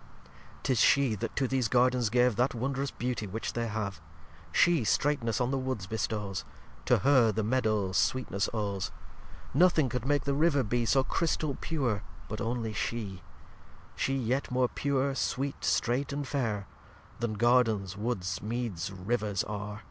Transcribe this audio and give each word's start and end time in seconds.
lxxxvii 0.00 0.62
'Tis 0.62 0.78
She 0.80 1.14
that 1.16 1.36
to 1.36 1.46
these 1.46 1.68
Gardens 1.68 2.08
gave 2.08 2.36
That 2.36 2.54
wondrous 2.54 2.90
Beauty 2.90 3.26
which 3.26 3.52
they 3.52 3.66
have; 3.68 4.00
She 4.50 4.80
streightness 4.80 5.42
on 5.42 5.50
the 5.50 5.58
Woods 5.58 5.86
bestows; 5.86 6.46
To 6.86 7.00
Her 7.00 7.30
the 7.32 7.42
Meadow 7.44 7.92
sweetness 7.92 8.48
owes; 8.54 8.92
Nothing 9.52 9.90
could 9.90 10.06
make 10.06 10.24
the 10.24 10.32
River 10.32 10.62
be 10.62 10.86
So 10.86 11.04
Chrystal 11.04 11.54
pure 11.60 12.02
but 12.30 12.40
only 12.40 12.72
She; 12.72 13.20
She 13.94 14.16
yet 14.16 14.50
more 14.50 14.68
Pure, 14.68 15.16
Sweet, 15.16 15.60
Streight, 15.62 16.14
and 16.14 16.26
Fair, 16.26 16.66
Then 17.18 17.34
Gardens, 17.34 17.94
Woods, 17.98 18.40
Meads, 18.40 18.90
Rivers 18.90 19.44
are. 19.44 19.82